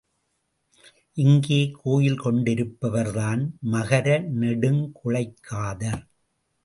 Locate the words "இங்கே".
1.17-1.59